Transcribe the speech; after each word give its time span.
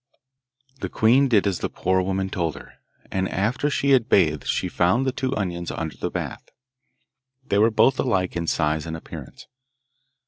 The 0.79 0.89
queen 0.89 1.27
did 1.27 1.45
as 1.45 1.59
the 1.59 1.69
poor 1.69 2.01
woman 2.01 2.31
told 2.31 2.55
her; 2.55 2.79
and 3.11 3.29
after 3.29 3.69
she 3.69 3.91
had 3.91 4.09
bathed 4.09 4.47
she 4.47 4.67
found 4.67 5.05
the 5.05 5.11
two 5.11 5.37
onions 5.37 5.69
under 5.69 5.95
the 5.95 6.09
bath. 6.09 6.49
They 7.45 7.59
were 7.59 7.69
both 7.69 7.99
alike 7.99 8.35
in 8.35 8.47
size 8.47 8.87
and 8.87 8.97
appearance. 8.97 9.45